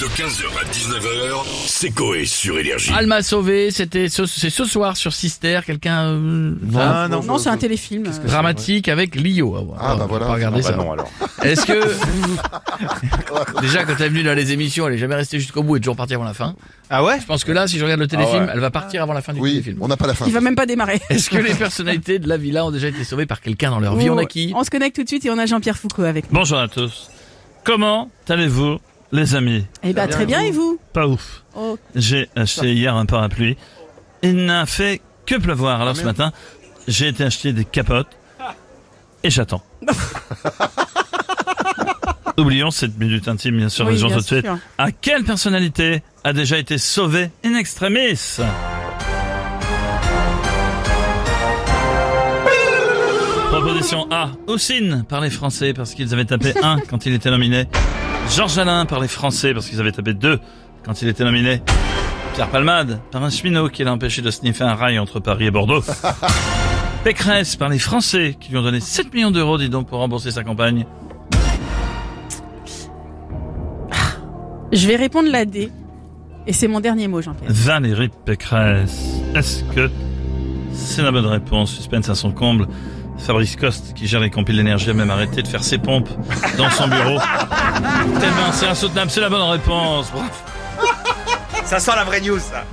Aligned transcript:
De 0.00 0.06
15h 0.06 0.44
à 0.58 0.64
19h, 0.72 1.44
c'est 1.66 1.90
Coé 1.90 2.24
sur 2.24 2.58
Énergie. 2.58 2.90
Alma 2.96 3.22
Sauvé, 3.22 3.70
c'était 3.70 4.08
ce, 4.08 4.24
c'est 4.24 4.48
ce 4.48 4.64
soir 4.64 4.96
sur 4.96 5.12
Sister, 5.12 5.60
quelqu'un 5.66 6.04
euh, 6.14 6.52
Ah, 6.74 7.06
enfin, 7.06 7.08
non, 7.08 7.22
Non, 7.22 7.38
c'est 7.38 7.50
un 7.50 7.58
téléfilm. 7.58 8.04
euh. 8.06 8.26
dramatique 8.26 8.88
avec 8.88 9.14
Lio. 9.14 9.54
Ah, 9.78 9.96
bah 9.96 10.06
voilà. 10.08 10.26
Regardez 10.32 10.60
Ah, 10.64 10.68
ça. 10.68 10.76
non, 10.76 10.92
alors. 10.92 11.10
Est-ce 11.42 11.66
que 11.66 11.80
déjà 13.60 13.84
quand 13.84 13.92
elle 13.98 14.06
est 14.06 14.08
venue 14.08 14.22
dans 14.22 14.32
les 14.34 14.52
émissions, 14.52 14.88
elle 14.88 14.94
est 14.94 14.98
jamais 14.98 15.16
restée 15.16 15.38
jusqu'au 15.38 15.62
bout 15.62 15.76
et 15.76 15.80
toujours 15.80 15.96
partie 15.96 16.14
avant 16.14 16.24
la 16.24 16.34
fin. 16.34 16.54
Ah 16.88 17.04
ouais 17.04 17.20
Je 17.20 17.26
pense 17.26 17.44
que 17.44 17.52
là, 17.52 17.66
si 17.66 17.78
je 17.78 17.84
regarde 17.84 18.00
le 18.00 18.08
téléfilm, 18.08 18.38
Ah 18.44 18.46
ouais. 18.46 18.50
elle 18.54 18.60
va 18.60 18.70
partir 18.70 19.02
avant 19.02 19.12
la 19.12 19.20
fin 19.20 19.34
du 19.34 19.40
Oui, 19.40 19.50
téléfilm. 19.50 19.78
on 19.82 19.88
n'a 19.88 19.98
pas 19.98 20.06
la 20.06 20.14
fin. 20.14 20.24
Il 20.26 20.32
va 20.32 20.40
même 20.40 20.56
pas 20.56 20.66
démarrer. 20.66 21.00
Est-ce 21.10 21.28
que 21.28 21.36
les 21.36 21.52
personnalités 21.54 22.18
de 22.18 22.26
la 22.28 22.38
villa 22.38 22.64
ont 22.64 22.70
déjà 22.70 22.88
été 22.88 23.04
sauvées 23.04 23.26
par 23.26 23.42
quelqu'un 23.42 23.70
dans 23.70 23.80
leur 23.80 23.96
vie? 23.96 24.08
On 24.08 24.16
a 24.16 24.24
qui? 24.24 24.52
On 24.56 24.64
se 24.64 24.70
connecte 24.70 24.96
tout 24.96 25.02
de 25.04 25.08
suite 25.08 25.26
et 25.26 25.30
on 25.30 25.36
a 25.38 25.44
Jean-Pierre 25.44 25.76
Foucault 25.76 26.04
avec 26.04 26.32
nous. 26.32 26.38
Bonjour 26.38 26.58
à 26.58 26.68
tous. 26.68 27.10
Comment 27.64 28.10
allez-vous, 28.28 28.78
les 29.12 29.34
amis 29.34 29.66
Eh 29.82 29.92
ben, 29.92 30.08
très 30.08 30.26
bien, 30.26 30.40
et 30.40 30.50
vous 30.50 30.78
Pas 30.92 31.06
ouf. 31.06 31.42
Oh, 31.54 31.78
J'ai 31.94 32.28
acheté 32.36 32.72
hier 32.74 32.94
un 32.94 33.06
parapluie. 33.06 33.56
Il 34.22 34.44
n'a 34.44 34.66
fait 34.66 35.00
que 35.26 35.34
pleuvoir. 35.36 35.80
Alors 35.80 35.96
ce 35.96 36.04
matin, 36.04 36.32
j'ai 36.88 37.08
été 37.08 37.24
acheter 37.24 37.52
des 37.52 37.64
capotes 37.64 38.08
et 39.22 39.30
j'attends. 39.30 39.62
Oublions 42.38 42.70
cette 42.70 42.96
minute 42.98 43.28
intime, 43.28 43.56
bien 43.58 43.68
sûr, 43.68 43.84
Oui, 43.86 43.92
disons 43.94 44.06
bien 44.08 44.16
tout 44.16 44.22
de 44.22 44.26
suite. 44.26 44.44
sûr. 44.46 44.58
À 44.78 44.92
quelle 44.92 45.24
personnalité 45.24 46.02
a 46.24 46.32
déjà 46.32 46.56
été 46.58 46.78
sauvée 46.78 47.30
in 47.44 47.54
extremis? 47.54 48.38
Proposition 53.50 54.06
A. 54.10 54.30
Houssine 54.46 55.04
par 55.08 55.20
les 55.20 55.30
Français 55.30 55.72
parce 55.74 55.94
qu'ils 55.94 56.12
avaient 56.14 56.24
tapé 56.24 56.54
1 56.62 56.78
quand 56.88 57.04
il 57.06 57.14
était 57.14 57.30
nominé. 57.30 57.66
Georges 58.28 58.58
Alain 58.58 58.84
par 58.86 59.00
les 59.00 59.08
Français 59.08 59.54
parce 59.54 59.68
qu'ils 59.68 59.80
avaient 59.80 59.92
tapé 59.92 60.14
2 60.14 60.38
quand 60.84 61.02
il 61.02 61.08
était 61.08 61.24
nominé. 61.24 61.62
Pierre 62.34 62.48
Palmade 62.48 63.00
par 63.10 63.22
un 63.22 63.30
cheminot 63.30 63.68
qui 63.68 63.84
l'a 63.84 63.92
empêché 63.92 64.22
de 64.22 64.30
sniffer 64.30 64.64
un 64.64 64.74
rail 64.74 64.98
entre 64.98 65.20
Paris 65.20 65.46
et 65.46 65.50
Bordeaux. 65.50 65.82
Pécresse 67.04 67.56
par 67.56 67.68
les 67.68 67.78
Français 67.78 68.36
qui 68.38 68.50
lui 68.50 68.58
ont 68.58 68.62
donné 68.62 68.80
7 68.80 69.12
millions 69.12 69.30
d'euros, 69.30 69.58
dis 69.58 69.68
donc, 69.68 69.88
pour 69.88 69.98
rembourser 69.98 70.30
sa 70.30 70.44
campagne. 70.44 70.86
je 74.72 74.86
vais 74.86 74.96
répondre 74.96 75.30
la 75.30 75.44
D. 75.44 75.70
Et 76.46 76.52
c'est 76.52 76.68
mon 76.68 76.80
dernier 76.80 77.08
mot, 77.08 77.20
Jean-Pierre. 77.20 77.50
Valérie 77.52 78.10
Pécresse. 78.24 79.20
Est-ce 79.34 79.62
que 79.64 79.90
c'est 80.72 81.02
la 81.02 81.12
bonne 81.12 81.26
réponse? 81.26 81.72
Suspense 81.72 82.08
à 82.08 82.14
son 82.14 82.32
comble. 82.32 82.66
Fabrice 83.18 83.56
Coste, 83.56 83.92
qui 83.94 84.06
gère 84.06 84.20
les 84.20 84.30
compiles 84.30 84.56
d'énergie, 84.56 84.88
a 84.88 84.94
même 84.94 85.10
arrêté 85.10 85.42
de 85.42 85.48
faire 85.48 85.62
ses 85.62 85.76
pompes 85.78 86.08
dans 86.56 86.70
son 86.70 86.88
bureau. 86.88 87.18
Tellement 88.20 88.52
c'est 88.52 88.66
insoutenable, 88.66 89.10
c'est 89.10 89.20
la 89.20 89.28
bonne 89.30 89.42
réponse. 89.50 90.12
Ça 91.64 91.78
sent 91.78 91.92
la 91.94 92.04
vraie 92.04 92.20
news, 92.20 92.38
ça. 92.38 92.64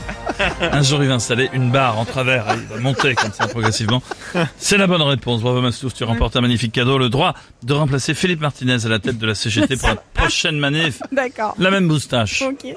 Un 0.72 0.82
jour, 0.82 1.04
il 1.04 1.10
va 1.10 1.16
installer 1.16 1.50
une 1.54 1.70
barre 1.72 2.00
en 2.00 2.06
travers. 2.06 2.46
Il 2.56 2.64
va 2.68 2.80
monter 2.80 3.14
comme 3.16 3.32
ça 3.32 3.48
progressivement. 3.48 4.02
C'est 4.58 4.78
la 4.78 4.88
bonne 4.88 5.02
réponse. 5.04 5.42
Bravo 5.42 5.62
Massouf, 5.62 5.94
tu 5.94 6.04
remportes 6.04 6.36
un 6.36 6.42
magnifique 6.42 6.72
cadeau. 6.72 6.98
Le 6.98 7.10
droit 7.10 7.34
de 7.64 7.74
remplacer 7.74 8.14
Philippe 8.16 8.42
Martinez 8.42 8.86
à 8.86 8.90
la 8.90 8.98
tête 9.00 9.18
de 9.20 9.28
la 9.28 9.36
CGT 9.36 9.78
pour 9.78 9.90
la 9.90 9.96
prochaine 9.96 10.58
manif. 10.58 11.00
D'accord. 11.12 11.54
La 11.60 11.70
même 11.70 11.86
moustache. 11.86 12.42
Ok. 12.42 12.74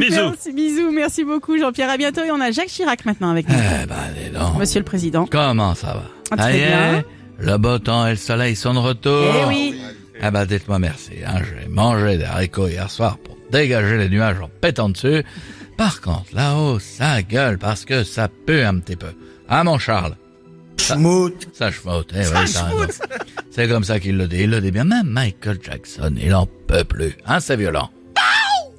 Bisous. 0.00 0.14
Merci, 0.30 0.52
bisous, 0.52 0.90
merci 0.90 1.24
beaucoup, 1.24 1.58
Jean-Pierre. 1.58 1.90
À 1.90 1.96
bientôt. 1.96 2.22
Et 2.24 2.30
on 2.30 2.40
a 2.40 2.50
Jacques 2.50 2.68
Chirac 2.68 3.04
maintenant 3.06 3.30
avec 3.30 3.48
nous. 3.48 3.54
Eh 3.54 3.86
ben, 3.86 3.96
dis 4.14 4.30
donc. 4.30 4.58
Monsieur 4.58 4.80
le 4.80 4.84
Président. 4.84 5.26
Comment 5.30 5.74
ça 5.74 5.88
va? 5.88 6.02
Ah, 6.30 6.36
Ça 6.36 6.42
très 6.44 6.52
bien. 6.58 7.04
le 7.38 7.56
beau 7.58 7.78
temps 7.78 8.06
et 8.06 8.10
le 8.10 8.16
soleil 8.16 8.56
sont 8.56 8.74
de 8.74 8.78
retour. 8.78 9.24
Eh 9.42 9.44
oui. 9.48 9.80
Eh 10.22 10.30
ben, 10.30 10.44
dites-moi 10.46 10.78
merci. 10.78 11.14
Hein. 11.26 11.40
J'ai 11.44 11.68
mangé 11.68 12.18
des 12.18 12.24
haricots 12.24 12.68
hier 12.68 12.90
soir 12.90 13.18
pour 13.18 13.36
dégager 13.50 13.96
les 13.98 14.08
nuages 14.08 14.40
en 14.40 14.48
pétant 14.48 14.88
dessus. 14.88 15.22
Par 15.76 16.00
contre, 16.00 16.34
là-haut, 16.34 16.78
ça 16.78 17.22
gueule 17.22 17.58
parce 17.58 17.84
que 17.84 18.02
ça 18.02 18.28
pue 18.28 18.62
un 18.62 18.78
petit 18.78 18.96
peu. 18.96 19.12
Hein, 19.48 19.64
mon 19.64 19.78
Charles? 19.78 20.16
Schmout. 20.80 21.48
Ça 21.52 21.70
schmoute, 21.70 22.12
eh 22.14 22.20
oui, 22.20 22.26
t'as 22.32 22.40
raison. 22.40 22.60
C'est 23.50 23.68
comme 23.68 23.84
ça 23.84 23.98
qu'il 24.00 24.16
le 24.16 24.26
dit. 24.28 24.42
Il 24.42 24.50
le 24.50 24.60
dit 24.60 24.70
bien. 24.70 24.84
Même 24.84 25.06
Michael 25.08 25.58
Jackson, 25.62 26.14
il 26.20 26.34
en 26.34 26.46
peut 26.66 26.84
plus. 26.84 27.16
Hein, 27.26 27.40
c'est 27.40 27.56
violent. 27.56 27.90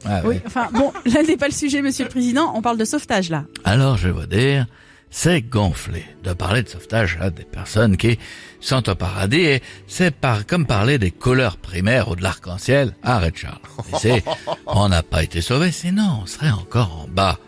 Ah, 0.06 0.22
oui. 0.24 0.36
Oui, 0.36 0.42
enfin, 0.46 0.68
bon, 0.72 0.94
là 1.06 1.24
n'est 1.24 1.36
pas 1.36 1.48
le 1.48 1.54
sujet, 1.54 1.82
Monsieur 1.82 2.06
le 2.06 2.12
Président. 2.12 2.52
On 2.56 2.62
parle 2.62 2.78
de 2.78 2.86
sauvetage, 2.86 3.30
là. 3.30 3.46
Alors, 3.64 3.98
je 3.98 4.08
vais 4.08 4.14
vous 4.14 4.28
dire, 4.28 4.68
c'est 5.10 5.42
gonflé 5.42 6.06
de 6.24 6.34
parler 6.34 6.64
de 6.64 6.70
sauvetage 6.70 7.18
à 7.22 7.30
des 7.30 7.44
personnes 7.44 7.98
qui 7.98 8.20
sont 8.60 8.90
au 8.90 8.96
paradis 8.96 9.46
et 9.46 9.64
c'est 9.88 10.12
par, 10.12 10.46
comme 10.46 10.66
parler 10.66 10.98
des 10.98 11.12
couleurs 11.12 11.58
primaires 11.58 12.10
ou 12.10 12.16
de 12.16 12.24
l'arc-en-ciel. 12.24 12.94
Arrête, 13.04 13.38
Charles. 13.38 13.60
Ici, 13.94 14.22
on 14.66 14.90
n'a 14.90 15.04
pas 15.04 15.24
été 15.24 15.42
sauvés, 15.42 15.72
sinon 15.72 16.20
on 16.24 16.26
serait 16.26 16.52
encore 16.52 17.04
en 17.04 17.08
bas. 17.08 17.40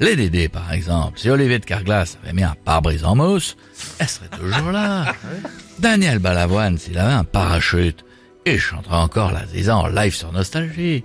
Les 0.00 0.14
Dédés, 0.14 0.48
par 0.48 0.72
exemple, 0.72 1.18
si 1.18 1.28
Olivier 1.28 1.58
de 1.58 1.64
Carglass 1.64 2.18
avait 2.22 2.32
mis 2.32 2.44
un 2.44 2.54
pare-brise 2.64 3.04
en 3.04 3.16
mousse, 3.16 3.56
elle 3.98 4.08
serait 4.08 4.28
toujours 4.28 4.70
là. 4.70 5.12
Daniel 5.80 6.20
Balavoine, 6.20 6.78
s'il 6.78 6.98
avait 6.98 7.14
un 7.14 7.24
parachute, 7.24 8.04
il 8.46 8.58
chanterait 8.58 8.96
encore 8.96 9.32
la 9.32 9.44
Ziza 9.46 9.76
en 9.76 9.88
live 9.88 10.14
sur 10.14 10.32
Nostalgie. 10.32 11.02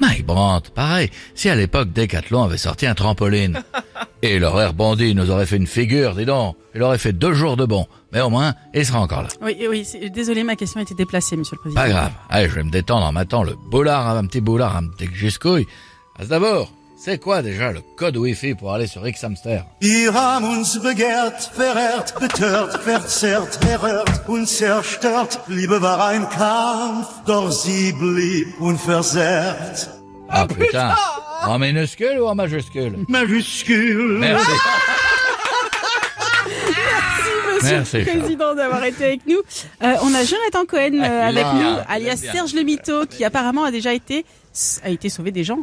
Mike 0.00 0.26
Brandt, 0.26 0.70
pareil, 0.74 1.10
si 1.34 1.48
à 1.48 1.54
l'époque 1.54 1.92
Decathlon 1.92 2.44
avait 2.44 2.58
sorti 2.58 2.86
un 2.86 2.94
trampoline. 2.94 3.62
Et 4.22 4.38
rebondi, 4.38 5.10
il 5.10 5.16
nous 5.16 5.30
aurait 5.30 5.46
fait 5.46 5.56
une 5.56 5.66
figure, 5.66 6.14
dis 6.14 6.24
donc. 6.24 6.56
Il 6.74 6.82
aurait 6.82 6.98
fait 6.98 7.12
deux 7.12 7.34
jours 7.34 7.56
de 7.56 7.64
bon. 7.64 7.86
Mais 8.12 8.20
au 8.20 8.30
moins, 8.30 8.54
il 8.74 8.84
sera 8.84 9.00
encore 9.00 9.22
là. 9.22 9.28
Oui, 9.42 9.56
oui, 9.68 9.86
désolé, 10.10 10.42
ma 10.42 10.56
question 10.56 10.80
a 10.80 10.82
été 10.82 10.94
déplacée, 10.94 11.36
Monsieur 11.36 11.56
le 11.56 11.60
Président. 11.60 11.80
Pas 11.80 11.88
grave. 11.88 12.12
Allez, 12.30 12.48
je 12.48 12.54
vais 12.54 12.62
me 12.62 12.70
détendre 12.70 13.06
en 13.06 13.12
m'attendant 13.12 13.44
le 13.44 13.56
boulard, 13.70 14.08
un 14.08 14.26
petit 14.26 14.40
boulard, 14.40 14.76
un 14.76 14.88
petit 14.88 15.08
giscouille. 15.14 15.66
Ah, 16.18 16.24
D'abord, 16.24 16.70
c'est 16.98 17.18
quoi 17.18 17.42
déjà 17.42 17.72
le 17.72 17.82
code 17.98 18.16
Wi-Fi 18.16 18.54
pour 18.54 18.72
aller 18.72 18.86
sur 18.86 19.06
X 19.06 19.22
Hamster 19.22 19.64
Wir 19.82 20.14
haben 20.14 20.44
uns 20.46 20.78
begehrt, 20.82 21.50
verehrt, 21.54 22.14
betört, 22.18 22.82
verzerrt, 22.82 23.58
erhört 23.64 24.26
und 24.28 24.46
zerstört. 24.46 25.40
Liebe 25.48 25.82
war 25.82 26.06
ein 26.06 26.26
Kampf, 26.30 27.08
doch 27.26 27.52
sie 27.52 27.92
blieb 27.92 28.58
unversehrt. 28.60 29.90
Ah 30.28 30.46
putain 30.46 30.94
En 31.44 31.58
minuscule 31.58 32.18
ou 32.20 32.26
en 32.26 32.34
majuscule? 32.34 32.96
Majuscule. 33.08 34.18
Merci. 34.18 34.46
Monsieur 37.54 37.76
Merci, 37.76 37.96
le 37.98 38.04
Charles. 38.04 38.18
Président 38.20 38.54
d'avoir 38.54 38.84
été 38.84 39.04
avec 39.04 39.20
nous. 39.26 39.38
Euh, 39.82 39.94
on 40.02 40.14
a 40.14 40.24
Jonathan 40.24 40.64
Cohen 40.68 40.92
euh, 40.94 41.20
Ah, 41.22 41.30
il 41.30 41.38
avec 41.38 41.52
nous, 41.54 41.76
alias 41.88 42.20
bien. 42.20 42.32
Serge 42.32 42.54
Le 42.54 42.62
Mito, 42.62 43.06
qui 43.06 43.24
apparemment 43.24 43.64
a 43.64 43.70
déjà 43.70 43.92
été 43.94 44.24
a 44.82 44.88
été 44.90 45.08
sauvé 45.08 45.30
des 45.32 45.44
gens. 45.44 45.58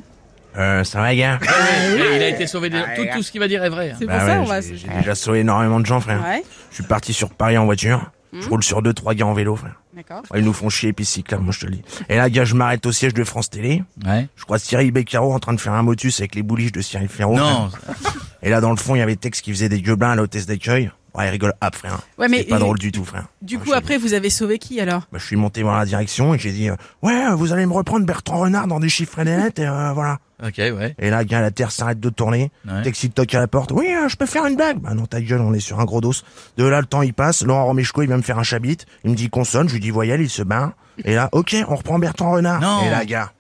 Euh, 0.58 0.84
ça 0.84 1.02
va, 1.02 1.16
gars? 1.16 1.40
Et 1.42 2.16
il 2.16 2.22
a 2.24 2.28
été 2.30 2.46
sauvé. 2.48 2.70
des- 2.70 2.80
Tout, 2.96 3.06
tout 3.16 3.24
ce 3.24 3.32
qu'il 3.32 3.40
va 3.40 3.48
dire 3.48 3.64
est 3.64 3.70
vrai. 3.70 3.92
hein. 3.92 3.96
C'est 4.00 4.06
Bah 4.06 4.18
pour 4.20 4.28
ça 4.28 4.34
ouais, 4.34 4.40
on 4.40 4.44
va. 4.46 4.62
j'ai- 4.62 4.76
J'ai 4.78 4.88
déjà 5.00 5.16
sauvé 5.16 5.40
énormément 5.40 5.80
de 5.80 5.86
gens, 5.86 6.00
frère. 6.00 6.22
Ouais, 6.24 6.44
Je 6.70 6.76
suis 6.76 6.84
parti 6.84 7.12
sur 7.14 7.30
Paris 7.32 7.58
en 7.58 7.66
voiture. 7.66 8.12
Je 8.42 8.50
roule 8.50 8.64
sur 8.64 8.82
deux, 8.82 8.94
trois 8.94 9.14
gars 9.14 9.26
en 9.28 9.34
vélo, 9.34 9.56
frère. 9.56 9.80
d'accord. 9.96 10.24
Ils 10.36 10.44
nous 10.44 10.54
font 10.54 10.70
chier, 10.70 10.94
puis 10.94 11.06
cyclable, 11.06 11.44
moi 11.44 11.54
je 11.54 11.60
te 11.60 11.66
le 11.66 11.74
dis. 11.74 11.84
Et 12.10 12.16
là, 12.16 12.30
gars, 12.30 12.46
je 12.46 12.56
m'arrête 12.56 12.86
au 12.86 12.92
siège 12.92 13.14
de 13.14 13.24
France 13.24 13.50
Télé. 13.50 13.84
Ouais. 14.06 14.28
Je 14.36 14.44
crois 14.44 14.60
Cyril 14.60 14.92
Beccaro 14.92 15.34
en 15.34 15.40
train 15.40 15.54
de 15.54 15.62
faire 15.62 15.74
un 15.74 15.84
motus 15.84 16.20
avec 16.20 16.36
les 16.36 16.44
bouliches 16.44 16.72
de 16.72 16.82
Cyril. 16.82 17.10
Non. 17.20 17.70
frère. 17.70 17.96
Et 18.42 18.50
là, 18.50 18.60
dans 18.62 18.72
le 18.72 18.78
fond, 18.78 18.96
il 18.96 19.00
y 19.00 19.02
avait 19.02 19.16
Tex 19.16 19.42
qui 19.42 19.52
faisait 19.52 19.70
des 19.70 19.82
gueulins 19.82 20.12
à 20.12 20.16
l'hôtesse 20.16 20.46
d'accueil. 20.46 20.92
Ouais, 21.16 21.28
il 21.28 21.30
rigole 21.30 21.54
hop, 21.62 21.76
frère. 21.76 22.00
Ouais, 22.18 22.28
mais 22.28 22.44
pas 22.44 22.58
drôle 22.58 22.80
du 22.80 22.92
tout, 22.92 23.06
frère. 23.06 23.26
Du 23.42 23.58
Ouais, 23.58 23.64
coup 23.64 23.74
après 23.74 23.98
vous 23.98 24.14
avez 24.14 24.30
sauvé 24.32 24.58
qui 24.58 24.80
alors? 24.82 25.04
Bah, 25.12 25.20
je 25.20 25.26
suis 25.26 25.36
monté 25.36 25.62
voir 25.62 25.78
la 25.78 25.86
direction 25.86 26.34
et 26.34 26.40
j'ai 26.40 26.52
dit, 26.52 26.70
euh, 26.70 26.76
ouais, 27.04 27.34
vous 27.36 27.54
allez 27.54 27.66
me 27.68 27.74
reprendre 27.74 28.06
Bertrand 28.06 28.40
Renard 28.40 28.66
dans 28.68 28.80
des 28.80 28.90
chiffres 28.90 29.20
et 29.20 29.26
des 29.26 29.36
lettres, 29.38 29.62
et 29.62 29.68
euh, 29.68 29.92
voilà. 29.94 30.18
Ok, 30.44 30.56
ouais. 30.58 30.96
Et 31.00 31.10
là, 31.12 31.24
gars, 31.24 31.40
la 31.40 31.52
terre 31.52 31.72
s'arrête 31.72 32.00
de 32.00 32.10
tourner. 32.10 32.52
Ouais. 32.68 32.82
Taxi 32.82 33.10
toque 33.12 33.34
à 33.36 33.40
la 33.40 33.48
porte. 33.48 33.72
Oui, 33.72 33.88
euh, 33.94 34.10
je 34.10 34.16
peux 34.18 34.26
faire 34.26 34.46
une 34.48 34.56
blague. 34.56 34.80
Bah 34.80 34.94
non, 34.96 35.06
ta 35.06 35.22
gueule, 35.22 35.40
on 35.42 35.54
est 35.54 35.60
sur 35.60 35.80
un 35.80 35.86
gros 35.86 36.02
dos. 36.02 36.14
De 36.58 36.66
là, 36.66 36.82
le 36.82 36.88
temps, 36.88 37.02
il 37.04 37.14
passe. 37.14 37.44
Laurent 37.44 37.66
Romeshko, 37.66 38.02
il 38.02 38.08
vient 38.08 38.18
me 38.18 38.24
faire 38.24 38.40
un 38.40 38.44
chabit. 38.44 38.80
Il 39.06 39.12
me 39.12 39.16
dit 39.16 39.30
consonne, 39.30 39.70
je 39.70 39.76
lui 39.76 39.80
dis 39.80 39.92
voyelle, 39.92 40.20
il 40.20 40.30
se 40.30 40.42
barre. 40.42 40.72
Et 41.06 41.14
là, 41.16 41.30
ok, 41.32 41.56
on 41.70 41.76
reprend 41.76 41.98
Bertrand 42.00 42.32
Renard. 42.32 42.60
Non. 42.60 42.82
Et 42.86 42.90
là, 42.90 43.06
gars, 43.06 43.32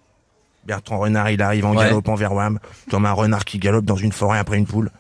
Bertrand 0.66 1.00
Renard, 1.00 1.30
il 1.32 1.42
arrive 1.42 1.66
en 1.66 1.72
Ouais. 1.76 1.84
galopant 1.86 2.16
vers 2.16 2.32
Wam, 2.34 2.60
comme 2.90 3.06
un 3.06 3.12
renard 3.12 3.44
qui 3.44 3.58
galope 3.58 3.84
dans 3.86 3.98
une 3.98 4.14
forêt 4.14 4.40
après 4.40 4.58
une 4.58 4.66
poule. 4.68 4.92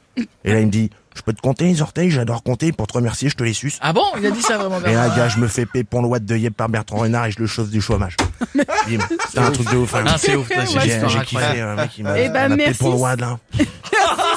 Et 0.43 0.53
là, 0.53 0.59
il 0.59 0.67
me 0.67 0.71
dit, 0.71 0.89
je 1.15 1.21
peux 1.21 1.33
te 1.33 1.41
compter 1.41 1.65
les 1.65 1.81
orteils, 1.81 2.09
j'adore 2.11 2.43
compter, 2.43 2.71
pour 2.71 2.87
te 2.87 2.93
remercier, 2.93 3.29
je 3.29 3.35
te 3.35 3.43
les 3.43 3.53
suce. 3.53 3.77
Ah 3.81 3.93
bon? 3.93 4.03
Il 4.19 4.25
a 4.25 4.31
dit 4.31 4.41
ça 4.41 4.57
vraiment 4.57 4.79
Et 4.85 4.93
là, 4.93 5.09
gars, 5.15 5.27
je 5.29 5.39
me 5.39 5.47
fais 5.47 5.65
pépon 5.65 6.01
le 6.01 6.19
de 6.19 6.35
Yep 6.35 6.55
par 6.55 6.69
Bertrand 6.69 6.97
Renard 6.97 7.27
et 7.27 7.31
je 7.31 7.39
le 7.39 7.47
chauffe 7.47 7.69
du 7.69 7.81
chômage. 7.81 8.15
C'est 9.29 9.39
un 9.39 9.51
truc 9.51 9.69
de 9.71 9.77
ouf. 9.77 9.95
hein. 9.95 10.03
Ah, 10.05 10.15
c'est 10.17 10.35
ouf, 10.35 10.47
J'ai 10.49 11.19
kiffé, 11.21 11.61
euh, 11.61 11.75
mec, 11.75 11.97
il 11.97 12.03
m'a 12.03 12.19
Eh 12.19 12.29
ben, 12.29 12.45
il 12.45 12.49
m'a 12.49 12.55
merci. 12.55 12.73
pépon 12.77 12.91
le 12.91 13.21
là. 13.21 13.39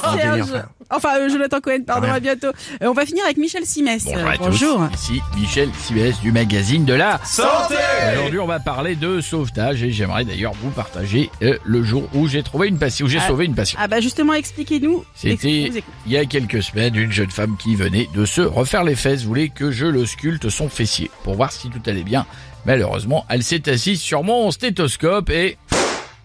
Un 0.04 0.16
délire, 0.16 0.46
Serge. 0.46 0.64
Enfin, 0.90 1.18
euh, 1.18 1.28
Jonathan 1.28 1.60
Cohen, 1.60 1.80
pardon, 1.86 2.06
Rien. 2.06 2.14
à 2.14 2.20
bientôt. 2.20 2.48
Euh, 2.82 2.86
on 2.86 2.92
va 2.92 3.04
finir 3.06 3.24
avec 3.24 3.36
Michel 3.38 3.64
Simès. 3.66 4.04
Bonjour 4.04 4.18
Euh, 4.28 4.32
tous. 4.36 4.38
bonjour. 4.44 4.88
Ici 4.94 5.20
Michel 5.36 5.68
Sibès 5.80 6.20
du 6.20 6.32
magazine 6.32 6.84
de 6.84 6.94
la 6.94 7.20
Santé. 7.24 7.74
Aujourd'hui, 8.12 8.38
on 8.38 8.46
va 8.46 8.60
parler 8.60 8.94
de 8.94 9.20
sauvetage 9.20 9.82
et 9.82 9.90
j'aimerais 9.90 10.24
d'ailleurs 10.24 10.52
vous 10.62 10.70
partager 10.70 11.30
euh, 11.42 11.56
le 11.64 11.82
jour 11.82 12.08
où 12.14 12.28
j'ai 12.28 12.42
trouvé 12.42 12.68
une 12.68 12.78
passion, 12.78 13.06
où 13.06 13.08
j'ai 13.08 13.18
Ah. 13.20 13.26
sauvé 13.26 13.46
une 13.46 13.54
passion. 13.54 13.78
Ah 13.82 13.88
bah 13.88 14.00
justement, 14.00 14.34
expliquez-nous. 14.34 15.04
C'était 15.14 15.70
il 16.06 16.12
y 16.12 16.16
a 16.16 16.24
quelques 16.24 16.62
semaines, 16.62 16.94
une 16.94 17.12
jeune 17.12 17.30
femme 17.30 17.56
qui 17.58 17.74
venait 17.74 18.08
de 18.14 18.24
se 18.24 18.40
refaire 18.42 18.84
les 18.84 18.94
fesses 18.94 19.24
voulait 19.24 19.48
que 19.48 19.70
je 19.70 19.86
le 19.86 20.06
sculpte 20.06 20.48
son 20.50 20.68
fessier 20.68 21.10
pour 21.24 21.34
voir 21.34 21.50
si 21.52 21.68
tout 21.68 21.82
allait 21.86 22.02
bien. 22.04 22.26
Malheureusement, 22.64 23.24
elle 23.28 23.42
s'est 23.44 23.68
assise 23.68 24.00
sur 24.00 24.22
mon 24.24 24.50
stéthoscope 24.50 25.30
et 25.30 25.56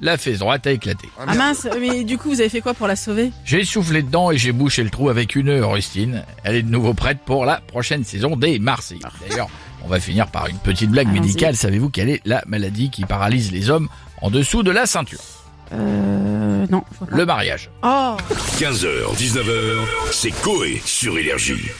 la 0.01 0.17
fesse 0.17 0.39
droite 0.39 0.67
a 0.67 0.71
éclaté. 0.71 1.07
Ah 1.19 1.33
mince, 1.35 1.67
mais 1.79 2.03
du 2.03 2.17
coup, 2.17 2.29
vous 2.29 2.41
avez 2.41 2.49
fait 2.49 2.61
quoi 2.61 2.73
pour 2.73 2.87
la 2.87 2.95
sauver? 2.95 3.31
J'ai 3.45 3.63
soufflé 3.63 4.01
dedans 4.01 4.31
et 4.31 4.37
j'ai 4.37 4.51
bouché 4.51 4.83
le 4.83 4.89
trou 4.89 5.09
avec 5.09 5.35
une 5.35 5.51
rustine. 5.61 6.23
Elle 6.43 6.55
est 6.55 6.63
de 6.63 6.69
nouveau 6.69 6.93
prête 6.93 7.19
pour 7.25 7.45
la 7.45 7.61
prochaine 7.61 8.03
saison 8.03 8.35
des 8.35 8.59
Marseillais. 8.59 9.01
D'ailleurs, 9.27 9.49
on 9.83 9.87
va 9.87 9.99
finir 9.99 10.27
par 10.27 10.47
une 10.47 10.57
petite 10.57 10.89
blague 10.89 11.11
médicale. 11.11 11.55
Savez-vous 11.55 11.89
quelle 11.89 12.09
est 12.09 12.21
la 12.25 12.43
maladie 12.47 12.89
qui 12.89 13.05
paralyse 13.05 13.51
les 13.51 13.69
hommes 13.69 13.87
en 14.21 14.29
dessous 14.29 14.63
de 14.63 14.71
la 14.71 14.85
ceinture? 14.85 15.21
Euh... 15.73 16.65
Non, 16.69 16.83
je 16.91 16.97
vois 16.97 17.07
pas. 17.07 17.15
Le 17.15 17.25
mariage. 17.25 17.69
Oh 17.83 18.17
15h, 18.57 19.15
19h, 19.15 19.77
c'est 20.11 20.31
Coé 20.41 20.81
sur 20.85 21.17
Énergie. 21.17 21.71